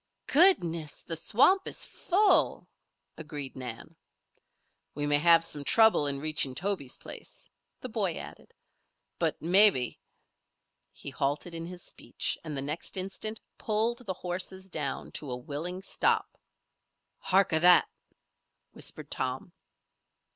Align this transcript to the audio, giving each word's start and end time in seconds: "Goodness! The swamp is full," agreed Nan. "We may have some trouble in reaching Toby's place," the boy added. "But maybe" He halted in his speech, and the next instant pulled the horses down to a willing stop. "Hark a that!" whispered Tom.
"Goodness! 0.25 1.03
The 1.03 1.15
swamp 1.15 1.67
is 1.67 1.85
full," 1.85 2.67
agreed 3.17 3.55
Nan. 3.55 3.95
"We 4.95 5.05
may 5.05 5.19
have 5.19 5.45
some 5.45 5.63
trouble 5.63 6.07
in 6.07 6.17
reaching 6.19 6.55
Toby's 6.55 6.97
place," 6.97 7.47
the 7.81 7.87
boy 7.89 8.15
added. 8.15 8.51
"But 9.19 9.39
maybe" 9.43 9.99
He 11.01 11.11
halted 11.11 11.53
in 11.53 11.67
his 11.67 11.83
speech, 11.83 12.35
and 12.43 12.57
the 12.57 12.63
next 12.63 12.97
instant 12.97 13.39
pulled 13.59 13.99
the 14.07 14.13
horses 14.15 14.69
down 14.69 15.11
to 15.21 15.29
a 15.29 15.37
willing 15.37 15.83
stop. 15.83 16.35
"Hark 17.19 17.53
a 17.53 17.59
that!" 17.59 17.87
whispered 18.71 19.11
Tom. 19.11 19.53